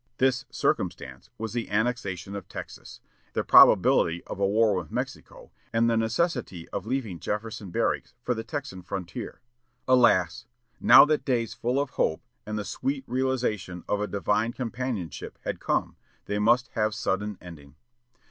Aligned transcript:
This 0.17 0.45
"circumstance" 0.49 1.29
was 1.37 1.53
the 1.53 1.69
annexation 1.69 2.35
of 2.35 2.47
Texas, 2.49 3.01
the 3.33 3.43
probability 3.43 4.23
of 4.23 4.39
a 4.39 4.47
war 4.47 4.73
with 4.73 4.89
Mexico, 4.91 5.51
and 5.71 5.87
the 5.87 5.95
necessity 5.95 6.67
of 6.69 6.87
leaving 6.87 7.19
Jefferson 7.19 7.69
Barracks 7.69 8.15
for 8.23 8.33
the 8.33 8.43
Texan 8.43 8.81
frontier. 8.81 9.41
Alas! 9.87 10.47
now 10.79 11.05
that 11.05 11.23
days 11.23 11.53
full 11.53 11.79
of 11.79 11.91
hope, 11.91 12.23
and 12.47 12.57
the 12.57 12.65
sweet 12.65 13.03
realization 13.05 13.83
of 13.87 14.01
a 14.01 14.07
divine 14.07 14.53
companionship 14.53 15.37
had 15.43 15.59
come, 15.59 15.97
they 16.25 16.39
must 16.39 16.69
have 16.69 16.95
sudden 16.95 17.37
ending. 17.39 17.75